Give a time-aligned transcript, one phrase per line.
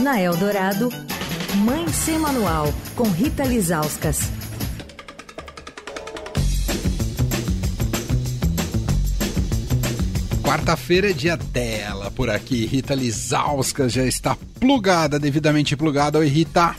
[0.00, 0.88] Na Eldorado,
[1.64, 4.30] Mãe Sem Manual, com Rita Lizauskas.
[10.42, 12.66] Quarta-feira é dia dela por aqui.
[12.66, 16.18] Rita Lizauskas já está plugada, devidamente plugada.
[16.18, 16.76] Oi, Rita.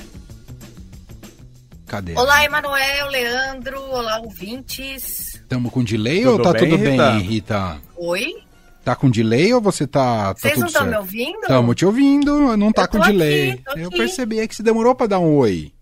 [1.87, 2.13] Cadê?
[2.15, 5.35] Olá, Emanuel, Leandro, olá, ouvintes.
[5.35, 7.11] Estamos com delay tudo ou tá bem, tudo Rita?
[7.11, 7.77] bem, Rita?
[7.97, 8.44] Oi?
[8.85, 10.35] Tá com delay ou você tá.
[10.35, 11.41] tá Vocês não estão me ouvindo?
[11.41, 13.59] Estamos te ouvindo, não tá eu com delay.
[13.65, 15.73] Aqui, eu percebi é que você demorou para dar um oi.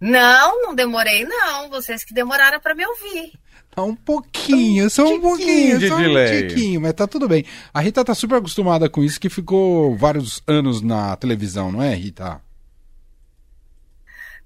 [0.00, 1.70] Não, não demorei, não.
[1.70, 3.38] Vocês que demoraram para me ouvir.
[3.70, 6.44] Tá um pouquinho, só um pouquinho, de só delay.
[6.44, 7.44] um tiquinho, mas tá tudo bem.
[7.72, 11.94] A Rita tá super acostumada com isso, que ficou vários anos na televisão, não é,
[11.94, 12.40] Rita?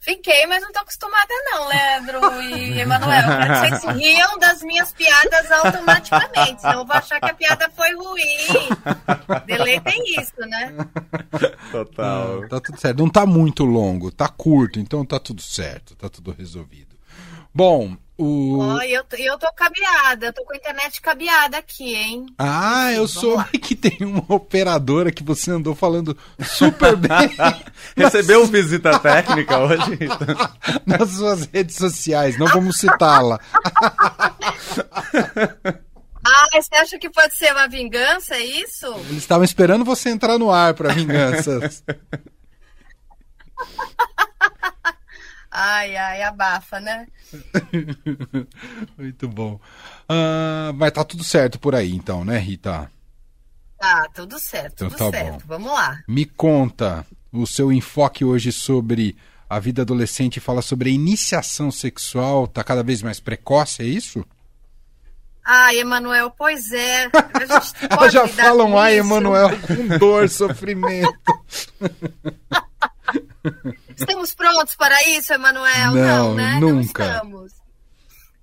[0.01, 3.23] Fiquei, mas não tô acostumada não, Leandro e Emanuel.
[3.23, 9.45] Vocês riam das minhas piadas automaticamente, senão eu vou achar que a piada foi ruim.
[9.47, 10.75] Delay tem isso, né?
[11.71, 12.41] Total.
[12.41, 12.99] Não, tá tudo certo.
[12.99, 16.97] Não tá muito longo, tá curto, então tá tudo certo, tá tudo resolvido.
[17.53, 18.59] Bom, o...
[18.59, 22.27] Oh, eu, eu tô cabeada, eu tô com a internet cabeada aqui, hein?
[22.39, 27.09] Ah, eu soube que tem uma operadora que você andou falando super bem.
[27.97, 29.99] Recebeu visita técnica hoje?
[30.85, 33.41] Nas suas redes sociais, não vamos citá-la.
[36.23, 38.87] Ah, você acha que pode ser uma vingança, é isso?
[39.09, 41.83] Eles estavam esperando você entrar no ar para vinganças.
[45.63, 47.07] Ai, ai, abafa, né?
[48.97, 49.61] Muito bom.
[50.09, 52.91] Uh, mas tá tudo certo por aí, então, né, Rita?
[53.79, 55.33] Tá, tudo certo, tudo então, tá certo.
[55.41, 55.59] Bom.
[55.59, 56.03] Vamos lá.
[56.09, 59.15] Me conta o seu enfoque hoje sobre
[59.51, 64.25] a vida adolescente fala sobre a iniciação sexual, tá cada vez mais precoce, é isso?
[65.45, 67.11] Ai, Emanuel, pois é.
[67.91, 71.13] Elas já falam, ai, Emanuel, com dor, sofrimento.
[74.01, 75.93] Estamos prontos para isso, Emanuel?
[75.93, 76.59] Não, não, né?
[76.59, 77.05] nunca.
[77.05, 77.61] Não estamos.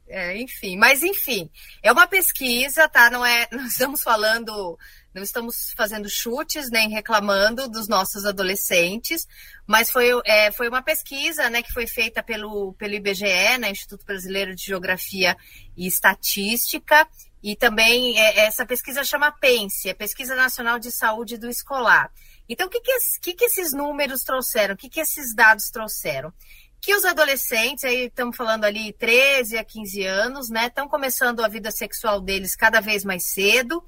[0.09, 1.49] É, enfim, mas enfim,
[1.83, 3.09] é uma pesquisa, tá?
[3.09, 4.77] Não é, não estamos falando,
[5.13, 9.27] não estamos fazendo chutes nem reclamando dos nossos adolescentes,
[9.65, 14.05] mas foi, é, foi uma pesquisa, né, que foi feita pelo, pelo IBGE, né, Instituto
[14.05, 15.35] Brasileiro de Geografia
[15.75, 17.05] e Estatística,
[17.47, 22.11] e também é, essa pesquisa chama PENSE, é Pesquisa Nacional de Saúde do Escolar.
[22.49, 22.81] Então, o que,
[23.21, 24.73] que, que, esses números trouxeram?
[24.73, 26.33] O que, que esses dados trouxeram?
[26.81, 31.47] Que os adolescentes, aí estamos falando ali 13 a 15 anos, né, estão começando a
[31.47, 33.81] vida sexual deles cada vez mais cedo.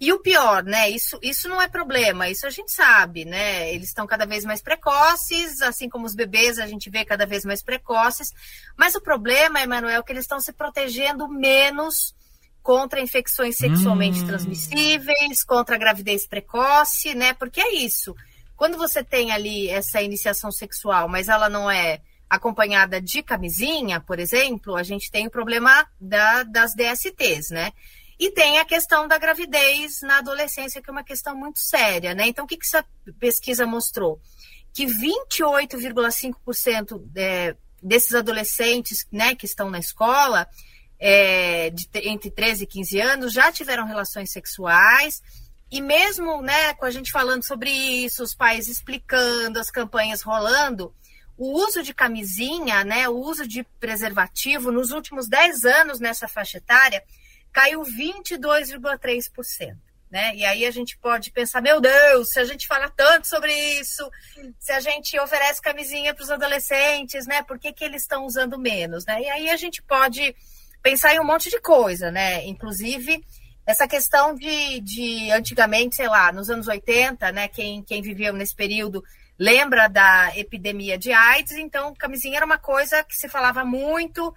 [0.00, 0.88] E o pior, né?
[0.88, 3.72] Isso, isso não é problema, isso a gente sabe, né?
[3.72, 7.44] Eles estão cada vez mais precoces, assim como os bebês a gente vê cada vez
[7.44, 8.32] mais precoces.
[8.78, 12.14] Mas o problema, Emanuel, é que eles estão se protegendo menos
[12.64, 14.26] contra infecções sexualmente hum.
[14.26, 17.34] transmissíveis, contra a gravidez precoce, né?
[17.34, 18.16] Porque é isso.
[18.56, 24.18] Quando você tem ali essa iniciação sexual, mas ela não é acompanhada de camisinha, por
[24.18, 27.70] exemplo, a gente tem o problema da, das DSTs, né?
[28.18, 32.28] E tem a questão da gravidez na adolescência, que é uma questão muito séria, né?
[32.28, 32.82] Então, o que, que essa
[33.20, 34.18] pesquisa mostrou?
[34.72, 40.48] Que 28,5% é, desses adolescentes né, que estão na escola,
[40.98, 45.22] é, de, entre 13 e 15 anos já tiveram relações sexuais.
[45.70, 50.94] E mesmo né, com a gente falando sobre isso, os pais explicando, as campanhas rolando,
[51.36, 56.58] o uso de camisinha, né, o uso de preservativo, nos últimos 10 anos nessa faixa
[56.58, 57.02] etária,
[57.52, 59.76] caiu 22,3%.
[60.10, 60.36] Né?
[60.36, 64.08] E aí a gente pode pensar, meu Deus, se a gente fala tanto sobre isso,
[64.60, 67.42] se a gente oferece camisinha para os adolescentes, né?
[67.42, 69.04] Por que, que eles estão usando menos?
[69.04, 69.22] Né?
[69.22, 70.36] E aí a gente pode
[70.84, 72.46] pensar em um monte de coisa, né?
[72.46, 73.24] Inclusive,
[73.66, 77.48] essa questão de, de antigamente, sei lá, nos anos 80, né?
[77.48, 79.02] Quem, quem viveu nesse período
[79.38, 84.32] lembra da epidemia de AIDS, então camisinha era uma coisa que se falava muito,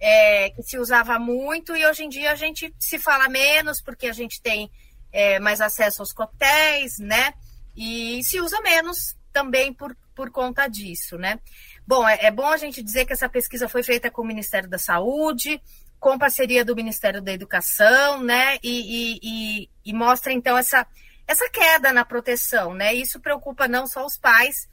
[0.00, 4.06] é, que se usava muito, e hoje em dia a gente se fala menos, porque
[4.06, 4.70] a gente tem
[5.12, 7.34] é, mais acesso aos coquetéis, né?
[7.76, 11.40] E se usa menos também por, por conta disso, né?
[11.84, 14.68] Bom, é, é bom a gente dizer que essa pesquisa foi feita com o Ministério
[14.68, 15.60] da Saúde,
[15.98, 18.58] com parceria do Ministério da Educação, né?
[18.62, 20.86] E, e, e, mostra então essa,
[21.26, 22.94] essa queda na proteção, né?
[22.94, 24.68] Isso preocupa não só os pais,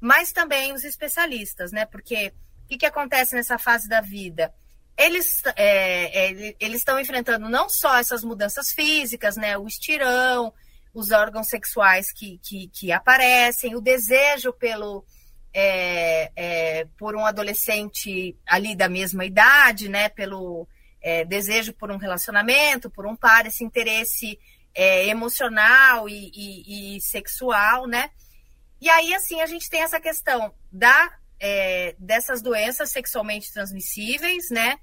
[0.00, 1.86] mas também os especialistas, né?
[1.86, 2.32] Porque
[2.64, 4.52] o que, que acontece nessa fase da vida?
[4.98, 9.56] Eles é, é, eles estão enfrentando não só essas mudanças físicas, né?
[9.56, 10.52] O estirão,
[10.92, 15.04] os órgãos sexuais que, que, que aparecem, o desejo pelo
[15.58, 20.68] é, é, por um adolescente ali da mesma idade, né, pelo
[21.00, 24.38] é, desejo por um relacionamento, por um par, esse interesse
[24.74, 28.10] é, emocional e, e, e, sexual, né?
[28.82, 31.10] E aí, assim, a gente tem essa questão da,
[31.40, 34.78] é, dessas doenças sexualmente transmissíveis, né?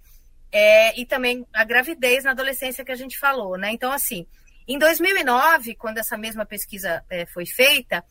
[0.51, 3.69] É, e também a gravidez na adolescência que a gente falou, né?
[3.69, 4.25] Então, assim,
[4.67, 8.03] em 2009, quando essa mesma pesquisa foi feita,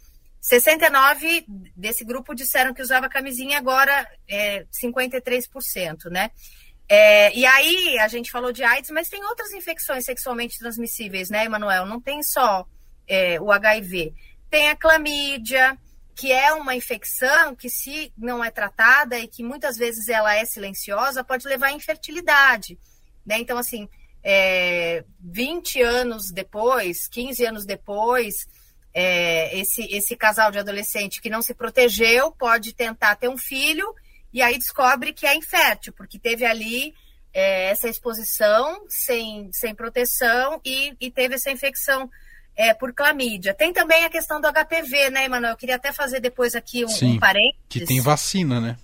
[0.43, 1.47] 69
[1.77, 6.33] desse grupo disseram que usava camisinha, agora é 53%, né?
[6.89, 11.45] É, e aí, a gente falou de AIDS, mas tem outras infecções sexualmente transmissíveis, né,
[11.45, 11.87] Emanuel?
[11.87, 12.67] Não tem só
[13.07, 14.13] é, o HIV.
[14.51, 15.79] Tem a clamídia,
[16.13, 20.45] que é uma infecção que, se não é tratada e que muitas vezes ela é
[20.45, 22.77] silenciosa, pode levar à infertilidade.
[23.25, 23.39] Né?
[23.39, 23.89] Então, assim,
[24.25, 28.49] é, 20 anos depois, 15 anos depois,
[28.95, 33.95] é, esse, esse casal de adolescente que não se protegeu pode tentar ter um filho
[34.33, 36.95] e aí descobre que é infértil, porque teve ali
[37.33, 42.11] é, essa exposição sem, sem proteção e, e teve essa infecção
[42.55, 43.55] é, por clamídia.
[43.55, 45.53] Tem também a questão do HPV, né, Emanuel?
[45.53, 47.59] Eu queria até fazer depois aqui um, Sim, um parênteses.
[47.69, 48.77] Que tem vacina, né?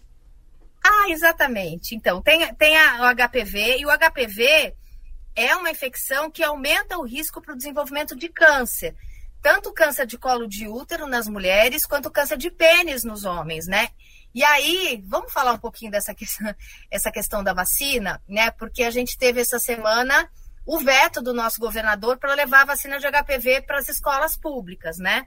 [0.82, 1.94] Ah, exatamente.
[1.94, 4.75] Então, tem, tem a, o HPV, e o HPV
[5.34, 8.94] é uma infecção que aumenta o risco para o desenvolvimento de câncer.
[9.43, 13.88] Tanto câncer de colo de útero nas mulheres, quanto câncer de pênis nos homens, né?
[14.35, 16.55] E aí, vamos falar um pouquinho dessa questão,
[16.90, 18.50] essa questão da vacina, né?
[18.50, 20.29] Porque a gente teve essa semana
[20.67, 24.99] o veto do nosso governador para levar a vacina de HPV para as escolas públicas,
[24.99, 25.26] né?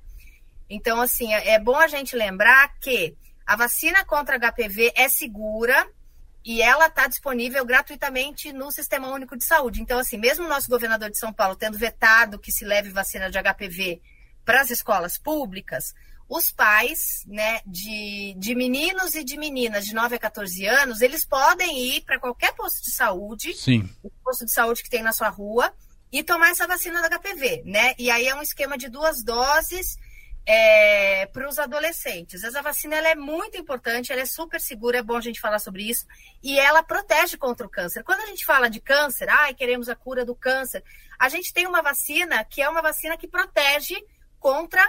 [0.70, 5.86] Então, assim, é, é bom a gente lembrar que a vacina contra HPV é segura
[6.44, 9.82] e ela está disponível gratuitamente no Sistema Único de Saúde.
[9.82, 13.30] Então, assim, mesmo o nosso governador de São Paulo tendo vetado que se leve vacina
[13.30, 14.02] de HPV
[14.44, 15.94] para as escolas públicas,
[16.28, 21.26] os pais né, de, de meninos e de meninas de 9 a 14 anos, eles
[21.26, 23.88] podem ir para qualquer posto de saúde, Sim.
[24.02, 25.74] o posto de saúde que tem na sua rua,
[26.12, 27.94] e tomar essa vacina da HPV, né?
[27.98, 29.98] E aí é um esquema de duas doses
[30.46, 32.44] é, para os adolescentes.
[32.44, 35.60] Essa vacina ela é muito importante, ela é super segura, é bom a gente falar
[35.60, 36.06] sobre isso,
[36.42, 38.04] e ela protege contra o câncer.
[38.04, 40.84] Quando a gente fala de câncer, ai, queremos a cura do câncer,
[41.20, 43.96] a gente tem uma vacina que é uma vacina que protege
[44.40, 44.82] contra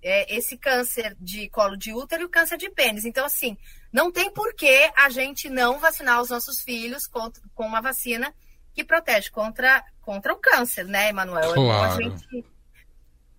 [0.00, 3.04] é, esse câncer de colo de útero e o câncer de pênis.
[3.04, 3.56] Então, assim,
[3.92, 8.32] não tem por que a gente não vacinar os nossos filhos contra, com uma vacina
[8.72, 11.52] que protege contra, contra o câncer, né, Emanuel?
[11.54, 11.60] Claro.
[11.60, 12.46] É, bom a gente,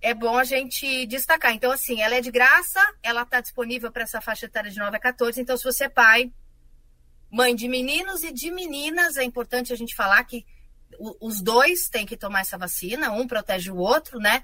[0.04, 1.54] é bom a gente destacar.
[1.54, 4.98] Então, assim, ela é de graça, ela está disponível para essa faixa etária de 9
[4.98, 5.40] a 14.
[5.40, 6.30] Então, se você é pai,
[7.32, 10.46] mãe de meninos e de meninas, é importante a gente falar que
[11.22, 14.44] os dois têm que tomar essa vacina, um protege o outro, né?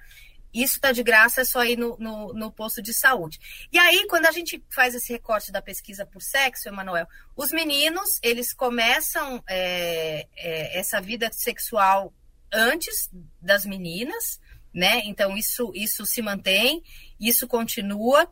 [0.53, 3.37] Isso está de graça, é só ir no, no, no, posto de saúde.
[3.71, 8.17] E aí, quando a gente faz esse recorte da pesquisa por sexo, Emanuel, os meninos,
[8.23, 12.13] eles começam é, é, essa vida sexual
[12.51, 14.39] antes das meninas,
[14.73, 15.01] né?
[15.05, 16.83] Então, isso, isso se mantém,
[17.19, 18.29] isso continua.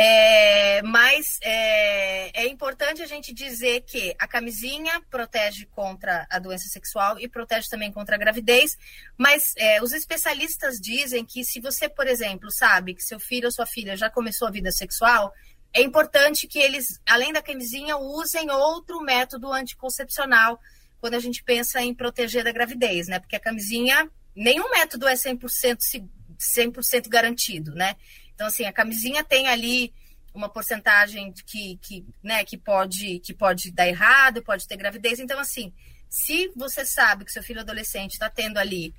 [0.00, 6.68] É, mas é, é, importante a gente dizer que a camisinha protege contra a doença
[6.68, 8.78] sexual e protege também contra a gravidez,
[9.16, 13.52] mas é, os especialistas dizem que se você, por exemplo, sabe que seu filho ou
[13.52, 15.34] sua filha já começou a vida sexual,
[15.72, 20.60] é importante que eles, além da camisinha, usem outro método anticoncepcional
[21.00, 23.18] quando a gente pensa em proteger da gravidez, né?
[23.18, 24.08] Porque a camisinha,
[24.38, 26.08] nenhum método é 100%,
[26.38, 26.72] 100
[27.08, 27.96] garantido, né?
[28.34, 29.92] Então, assim, a camisinha tem ali
[30.32, 35.18] uma porcentagem que, que, né, que, pode, que pode dar errado, pode ter gravidez.
[35.18, 35.72] Então, assim,
[36.08, 38.94] se você sabe que seu filho adolescente está tendo ali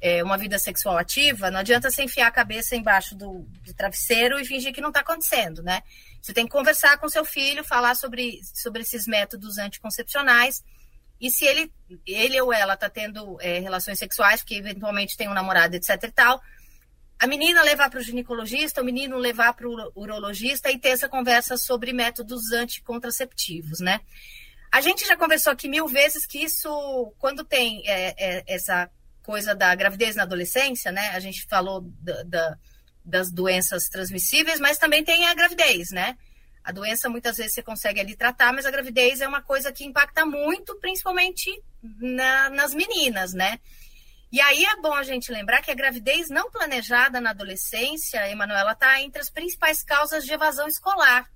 [0.00, 4.38] é, uma vida sexual ativa, não adianta você enfiar a cabeça embaixo do, do travesseiro
[4.38, 5.82] e fingir que não está acontecendo, né?
[6.22, 10.62] Você tem que conversar com seu filho, falar sobre, sobre esses métodos anticoncepcionais.
[11.20, 11.72] E se ele,
[12.06, 16.10] ele ou ela está tendo é, relações sexuais, porque eventualmente tem um namorado, etc e
[16.10, 16.40] tal,
[17.18, 21.08] a menina levar para o ginecologista, o menino levar para o urologista e ter essa
[21.08, 24.00] conversa sobre métodos anticontraceptivos, né?
[24.70, 28.90] A gente já conversou aqui mil vezes que isso, quando tem é, é, essa
[29.22, 31.10] coisa da gravidez na adolescência, né?
[31.10, 32.58] A gente falou da, da,
[33.04, 36.16] das doenças transmissíveis, mas também tem a gravidez, né?
[36.64, 39.84] A doença muitas vezes você consegue ali tratar, mas a gravidez é uma coisa que
[39.84, 43.60] impacta muito, principalmente na, nas meninas, né?
[44.32, 48.72] E aí é bom a gente lembrar que a gravidez não planejada na adolescência, Emanuela,
[48.72, 51.30] está entre as principais causas de evasão escolar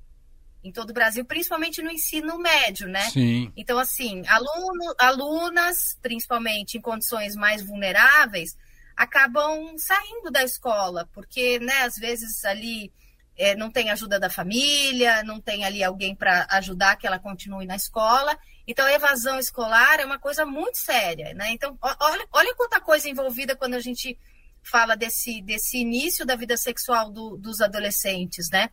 [0.65, 3.09] em todo o Brasil, principalmente no ensino médio, né?
[3.11, 3.53] Sim.
[3.57, 8.57] Então, assim, aluno, alunas, principalmente em condições mais vulneráveis,
[8.97, 12.93] acabam saindo da escola, porque, né, às vezes ali
[13.39, 17.65] é, não tem ajuda da família, não tem ali alguém para ajudar que ela continue
[17.65, 18.37] na escola,
[18.69, 21.53] então, a evasão escolar é uma coisa muito séria, né?
[21.53, 24.19] Então, olha, olha quanta coisa envolvida quando a gente
[24.63, 28.69] fala desse, desse início da vida sexual do, dos adolescentes, né?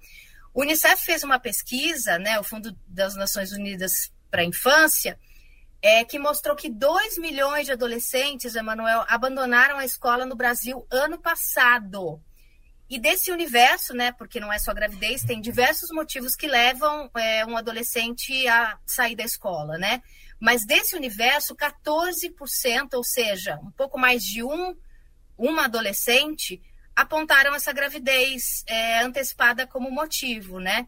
[0.53, 5.17] O Unicef fez uma pesquisa, né, o Fundo das Nações Unidas para a Infância,
[5.81, 11.17] é, que mostrou que 2 milhões de adolescentes, Emanuel, abandonaram a escola no Brasil ano
[11.17, 12.22] passado.
[12.89, 17.46] E desse universo, né, porque não é só gravidez, tem diversos motivos que levam é,
[17.46, 20.04] um adolescente a sair da escola, né?
[20.39, 24.75] Mas desse universo, 14%, ou seja, um pouco mais de um,
[25.36, 26.62] uma adolescente,
[26.96, 30.88] apontaram essa gravidez é, antecipada como motivo, né?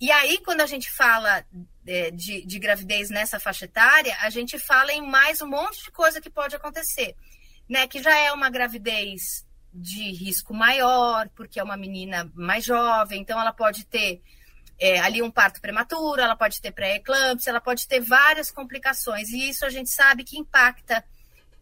[0.00, 1.44] E aí, quando a gente fala
[1.86, 5.90] é, de, de, gravidez nessa faixa etária, a gente fala em mais um monte de
[5.90, 7.14] coisa que pode acontecer,
[7.68, 7.86] né?
[7.86, 13.40] Que já é uma gravidez de risco maior, porque é uma menina mais jovem, então
[13.40, 14.20] ela pode ter
[14.78, 19.48] é, ali um parto prematuro, ela pode ter pré-eclâmpsia, ela pode ter várias complicações, e
[19.48, 21.04] isso a gente sabe que impacta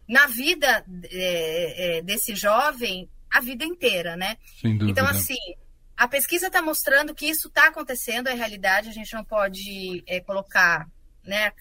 [0.07, 4.37] na vida é, é, desse jovem a vida inteira, né?
[4.89, 5.37] Então, assim,
[5.95, 10.19] a pesquisa está mostrando que isso está acontecendo, é realidade, a gente não pode é,
[10.19, 10.89] colocar,
[11.23, 11.53] né,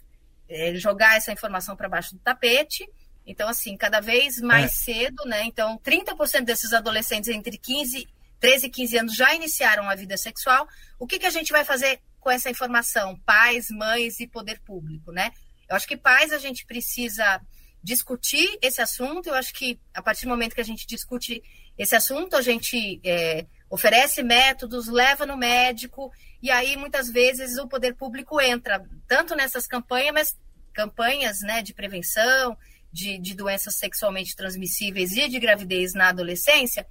[0.48, 2.88] é, jogar essa informação para baixo do tapete.
[3.30, 4.68] Então, assim, cada vez mais é.
[4.68, 5.44] cedo, né?
[5.44, 8.08] Então, 30% desses adolescentes entre 15
[8.40, 10.66] 13 e 15 anos já iniciaram a vida sexual,
[10.98, 13.16] o que, que a gente vai fazer com essa informação?
[13.20, 15.30] Pais, mães e poder público, né?
[15.68, 17.40] Eu acho que pais a gente precisa
[17.82, 19.28] discutir esse assunto.
[19.28, 21.42] Eu acho que a partir do momento que a gente discute
[21.78, 26.10] esse assunto, a gente é, oferece métodos, leva no médico,
[26.42, 30.38] e aí muitas vezes o poder público entra tanto nessas campanhas, mas
[30.72, 32.56] campanhas né, de prevenção
[32.92, 36.86] de, de doenças sexualmente transmissíveis e de gravidez na adolescência,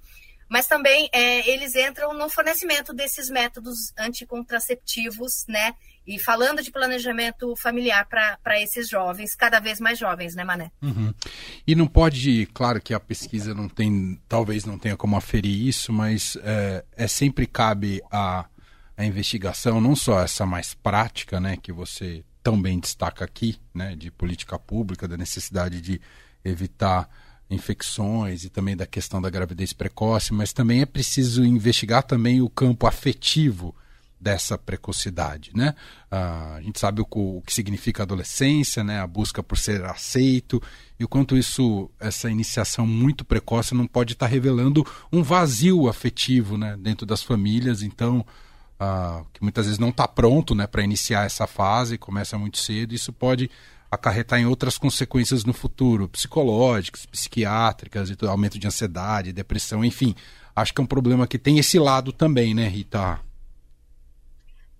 [0.50, 5.74] mas também é, eles entram no fornecimento desses métodos anticontraceptivos, né?
[6.04, 10.72] E falando de planejamento familiar para esses jovens, cada vez mais jovens, né, Mané?
[10.82, 11.14] Uhum.
[11.64, 15.92] E não pode, claro que a pesquisa não tem, talvez não tenha como aferir isso,
[15.92, 18.46] mas é, é sempre cabe a,
[18.96, 23.94] a investigação, não só essa mais prática, né, que você tão bem destaca aqui, né,
[23.94, 26.00] de política pública, da necessidade de
[26.44, 27.08] evitar
[27.50, 32.48] infecções e também da questão da gravidez precoce, mas também é preciso investigar também o
[32.48, 33.74] campo afetivo
[34.20, 35.74] dessa precocidade, né?
[36.10, 39.00] Ah, a gente sabe o, o, que significa adolescência, né?
[39.00, 40.62] A busca por ser aceito
[40.98, 46.58] e o quanto isso, essa iniciação muito precoce não pode estar revelando um vazio afetivo,
[46.58, 46.76] né?
[46.78, 48.24] Dentro das famílias, então
[49.32, 50.66] que muitas vezes não está pronto, né?
[50.66, 53.50] Para iniciar essa fase, começa muito cedo, isso pode
[53.90, 60.14] acarretar em outras consequências no futuro, psicológicas, psiquiátricas, aumento de ansiedade, depressão, enfim.
[60.54, 63.20] Acho que é um problema que tem esse lado também, né, Rita?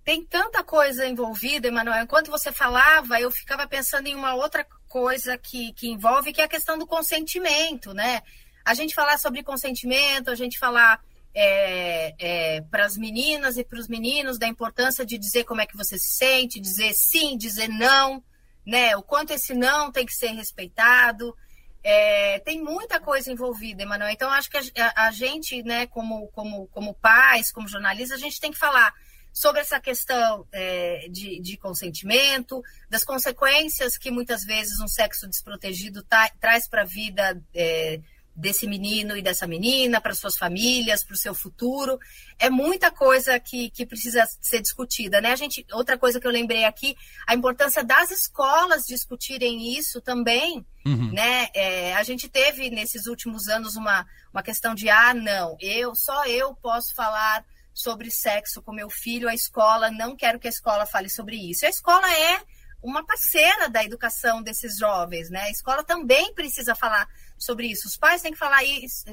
[0.03, 2.03] Tem tanta coisa envolvida, Emanuel.
[2.03, 6.45] Enquanto você falava, eu ficava pensando em uma outra coisa que, que envolve, que é
[6.45, 8.21] a questão do consentimento, né?
[8.65, 10.99] A gente falar sobre consentimento, a gente falar
[11.33, 15.65] é, é, para as meninas e para os meninos da importância de dizer como é
[15.65, 18.23] que você se sente, dizer sim, dizer não,
[18.65, 18.95] né?
[18.95, 21.35] O quanto esse não tem que ser respeitado.
[21.83, 24.11] É, tem muita coisa envolvida, Emanuel.
[24.11, 28.39] Então, acho que a, a, gente, né, como, como, como pais, como jornalistas, a gente
[28.39, 28.93] tem que falar
[29.33, 36.03] sobre essa questão é, de, de, consentimento, das consequências que muitas vezes um sexo desprotegido
[36.03, 38.01] tá, traz para a vida é,
[38.35, 41.99] desse menino e dessa menina, para suas famílias, para o seu futuro.
[42.39, 45.31] É muita coisa que, que precisa ser discutida, né?
[45.31, 46.95] A gente, outra coisa que eu lembrei aqui,
[47.27, 51.11] a importância das escolas discutirem isso também, uhum.
[51.11, 51.49] né?
[51.53, 56.25] É, a gente teve nesses últimos anos uma, uma questão de ah, não, eu só
[56.25, 60.85] eu posso falar sobre sexo com meu filho, a escola não quero que a escola
[60.85, 61.65] fale sobre isso.
[61.65, 62.41] A escola é
[62.81, 65.41] uma parceira da educação desses jovens, né?
[65.41, 67.07] A escola também precisa falar
[67.37, 67.87] sobre isso.
[67.87, 68.61] Os pais têm que falar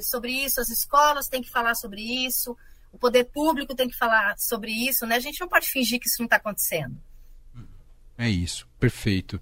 [0.02, 2.56] sobre isso, as escolas têm que falar sobre isso,
[2.92, 5.16] o poder público tem que falar sobre isso, né?
[5.16, 6.96] A gente não pode fingir que isso não está acontecendo.
[8.16, 9.40] É isso, perfeito.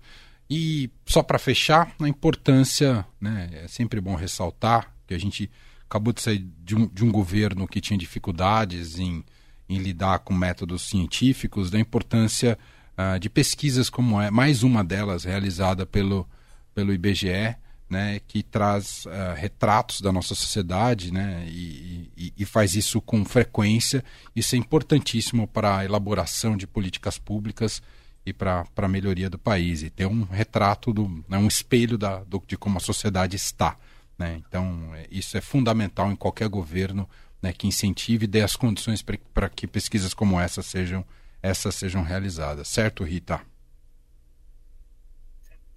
[0.48, 3.48] E só para fechar, a importância, né?
[3.52, 5.50] É sempre bom ressaltar que a gente
[5.88, 9.24] acabou de sair de um, de um governo que tinha dificuldades em,
[9.68, 12.58] em lidar com métodos científicos, da importância
[12.98, 16.28] uh, de pesquisas como é, mais uma delas realizada pelo,
[16.74, 17.56] pelo IBGE,
[17.88, 23.24] né, que traz uh, retratos da nossa sociedade né, e, e, e, faz isso com
[23.24, 24.04] frequência.
[24.34, 27.80] Isso é importantíssimo para a elaboração de políticas públicas
[28.24, 29.82] e para a melhoria do país.
[29.82, 33.76] E ter um retrato, do, né, um espelho da, do, de como a sociedade está.
[34.18, 34.42] Né?
[34.48, 37.08] Então, é, isso é fundamental em qualquer governo
[37.40, 41.04] né, que incentive e dê as condições para que pesquisas como essa sejam,
[41.46, 42.68] essas sejam realizadas.
[42.68, 43.40] Certo, Rita?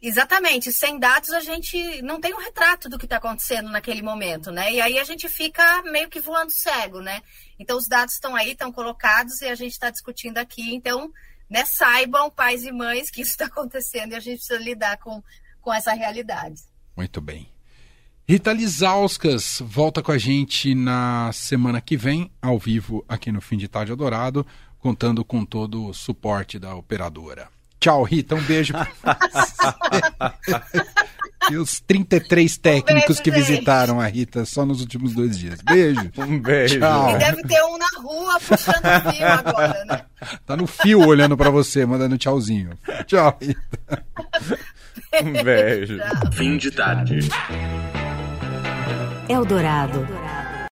[0.02, 4.50] Exatamente, sem dados a gente não tem um retrato do que está acontecendo naquele momento,
[4.50, 4.72] né?
[4.72, 7.22] E aí a gente fica meio que voando cego, né?
[7.60, 10.74] Então os dados estão aí, estão colocados e a gente está discutindo aqui.
[10.74, 11.12] Então,
[11.50, 15.22] né, saibam, pais e mães, que isso está acontecendo e a gente precisa lidar com,
[15.60, 16.62] com essa realidade.
[16.96, 17.52] Muito bem.
[18.30, 23.58] Rita Lizauskas volta com a gente na semana que vem, ao vivo, aqui no Fim
[23.58, 24.46] de Tarde Adorado,
[24.78, 27.48] contando com todo o suporte da operadora.
[27.80, 28.36] Tchau, Rita.
[28.36, 28.76] Um beijo
[31.50, 33.48] e os 33 técnicos beijo, que gente.
[33.48, 35.60] visitaram a Rita só nos últimos dois dias.
[35.64, 36.08] Beijo.
[36.20, 36.78] Um beijo.
[36.78, 37.10] Tchau.
[37.10, 40.06] E deve ter um na rua puxando o fio agora, né?
[40.46, 42.78] Tá no fio olhando pra você, mandando tchauzinho.
[43.08, 44.06] Tchau, Rita.
[45.24, 45.98] Um beijo.
[46.34, 47.28] Fim de tarde.
[49.30, 50.39] Eldorado.